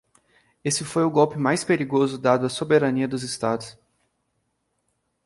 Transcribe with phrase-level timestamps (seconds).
[0.63, 3.77] Este foi o golpe mais perigoso dado à soberania dos estados.